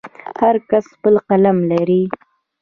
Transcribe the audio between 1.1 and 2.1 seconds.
قلم لري.